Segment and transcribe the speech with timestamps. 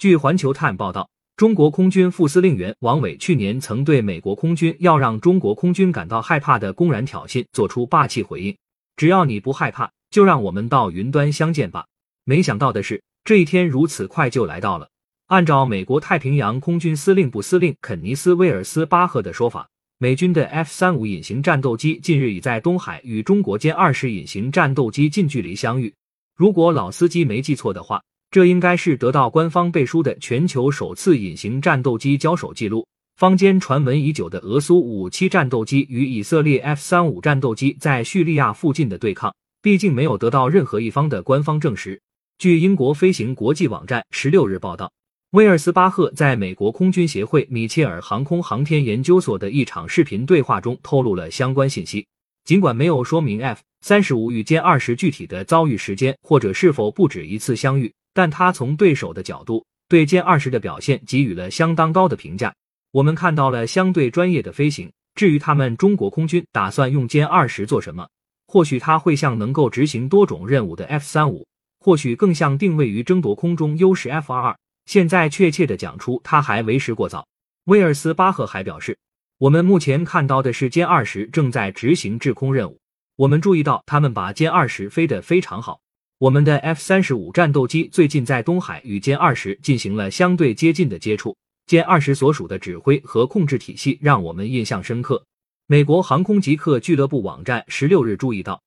[0.00, 8.56] 据环球探报道，中国空军副司令员王伟去年曾对美国空军要让中国空军感到害怕的公然挑衅做出霸气回应
[8.96, 11.84] ：“只要你不害怕，就让我们到云端相见吧。”
[12.24, 14.88] 没想到的是，这一天如此快就来到了。
[15.26, 25.92] 按照美国太平洋空军司令部司令肯尼斯·威尔斯巴赫的说法，美军的 F 三五隐形战斗机近日已在东海与中国歼二十隐形战斗机近距离相遇。
[26.34, 32.86] 如果老司机没记错的话，这应该是得到官方背书的全球首次隐形战斗机交手记录。
[33.16, 42.00] 坊间传闻已久的俄苏五七战斗机与以色列 F 三五战斗机在叙利亚附近的对抗，毕竟没有得到任何一方的官方证实。
[42.38, 44.90] 据英国飞行国际网站十六日报道。
[45.32, 52.06] 威尔斯巴赫在美国空军协会米切尔航空航天研究所的一场视频对话中透露了相关信息。
[52.44, 62.54] 尽管没有说明 F 三十五与歼二十具体的遭遇时间或者是否不止一次相遇，但他从对手的角度对歼二十的表现给予了相当高的评价。
[62.92, 64.90] 我们看到了相对专业的飞行。
[65.16, 68.08] 至于他们中国空军打算用歼二十做什么，
[68.46, 71.46] 或许他会像能够执行多种任务的 F 三五，
[71.80, 74.56] 或许更像定位于争夺空中优势 F 二二。
[74.86, 77.26] 现在确切的讲出，他还为时过早。
[77.64, 78.96] 威尔斯巴赫还表示，
[79.38, 82.78] 我们目前看到的是歼二十正在执行制空任务。
[83.16, 85.80] 我们注意到他们把歼二十飞得非常好。
[86.20, 91.34] 我们的 F 三十五战斗机最近在东海与歼二十进行了相对接近的接触。
[91.66, 95.24] 歼二十所属的指挥和控制体系让我们印象深刻。
[95.66, 98.62] 美国航空极客俱乐部网站十六日注意到，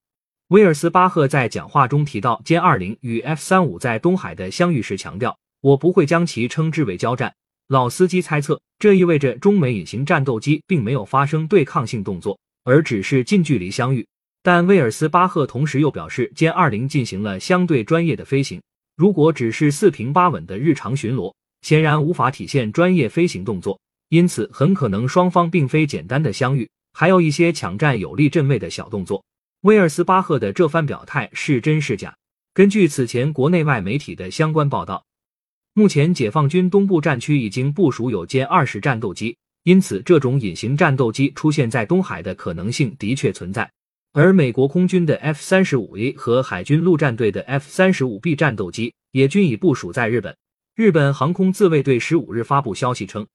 [0.48, 5.38] 威尔斯巴赫在讲话中提到歼二零与 F 三五在东海的相遇时强调。
[5.62, 7.36] 我不会将其称之为交战。
[7.68, 14.08] 老司机猜测，这意味着中美隐形战斗机并没有发生对抗性动作，而只是近距离相遇。
[14.44, 18.62] 但威尔斯巴赫同时又表示，歼二零进行了相对专业的飞行。
[18.98, 23.80] 如果只是四平八稳的日常巡逻，显然无法体现专业飞行动作。
[24.10, 29.24] 因此，很可能双方并非简单的相遇，还有一些抢占有利阵位的小动作。
[29.62, 32.14] 威尔斯巴赫的这番表态是真是假？
[32.54, 35.04] 根据此前国内外媒体的相关报道。
[35.74, 43.68] 目前，解放军东部战区已经部署有歼二十战斗机，因此这种隐形战斗机出现在东海的可能性的确存在。
[44.16, 50.38] 而美国空军的 F 三十五 A 和海军陆战队的 F 三十五 B 战斗机也均已部署在日本。
[50.76, 53.26] 日本航空自卫队十五日发布消息称，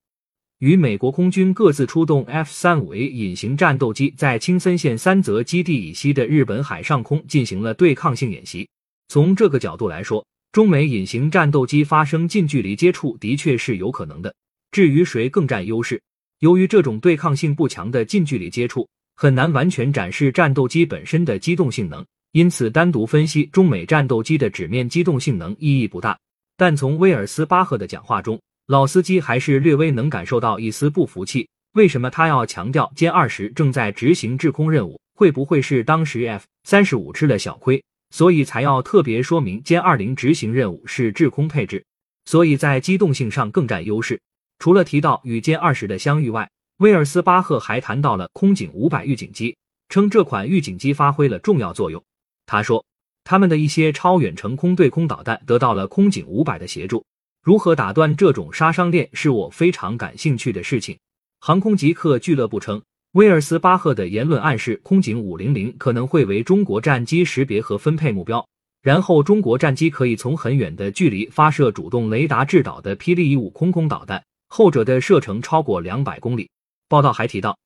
[0.61, 8.69] 与美国空军各自出动 F 三五 A 隐形战斗机在青森县三泽基地以西的日本海上空进行了对抗性演习。
[9.09, 14.33] 从这个角度来说，中美隐形战斗机发生近距离接触的确是有可能的。
[14.71, 16.01] 至于谁更占优势，
[16.39, 18.89] 由于这种对抗性不强的近距离接触
[19.21, 26.17] 很难完全展示战斗机本身的机动性能，因此单独分析中美战斗机的纸面机动性能意义不大。
[26.57, 31.49] 但从威尔斯巴赫的讲话中，老司机还是略微能感受到一丝不服气。
[31.73, 35.01] 为什么他要强调歼二十正在执行制空任务？
[35.17, 37.83] 会不会是当时 F 三十五吃了小亏？
[38.15, 41.85] 所以才要特别说明歼二零执行任务是制空配置，
[42.27, 44.21] 所以在机动性上更占优势。
[44.61, 46.49] 除了提到与歼二十的相遇外，
[46.79, 49.57] 威尔斯巴赫还谈到了空警五百预警机，
[49.89, 52.01] 称这款预警机发挥了重要作用。
[52.47, 52.85] 他说，
[53.25, 57.05] 他们的一些超远程空对空导弹得到了空警五百的协助。
[57.43, 60.97] 如何打断这种杀伤链，是我非常感兴趣的事情。
[61.41, 62.81] 航空极客俱乐部称。
[63.13, 68.47] 威尔斯巴赫的言论暗示，空警五零零可能会为中国战机识别和分配目标，
[68.83, 76.49] 然后中国战机可以从很远的距离发射主动雷达制导的霹雳一五空空导弹，后者的射程超过两百公里。
[76.89, 77.59] 报道还提到，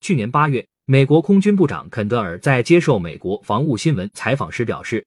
[0.00, 5.04] 去年八月，美国空军部长肯德尔在接受美国防务新闻采访时表示，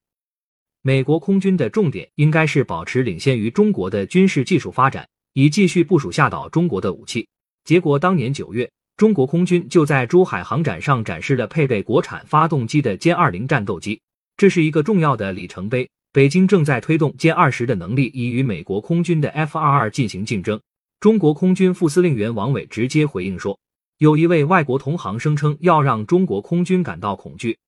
[0.82, 7.28] 美国空军的重点应该是保持领先于中国的军事技术发展，以继续部署吓倒中国的武器。
[7.64, 8.70] 结果当年九月。
[8.98, 14.00] 中国空军就在珠海航展上展示了配备国产发动机的歼二零战斗机，
[14.38, 15.90] 这是一个重要的里程碑。
[16.14, 20.62] 北京正在推动歼二十的能力，以与美国空军的 F 二二进行竞争。
[21.00, 23.58] 中国空军副司令员王伟直接回应说
[24.02, 27.60] ：“有一位外国同行声称要让中国空军感到恐惧，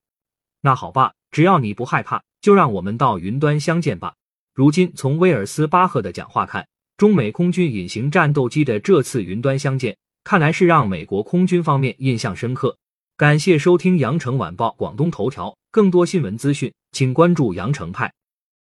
[0.62, 4.14] 那好吧，只要你不害怕，就让我们到云端相见吧。”
[4.52, 6.66] 如今从威尔斯巴赫的讲话看，
[6.96, 9.96] 中美空军隐形战斗机的这次云端相见。
[10.24, 12.76] 看来是让美国空军方面印象深刻。
[13.16, 18.12] 感谢收听羊城晚报广东头条，更多新闻资讯，请关注羊城派。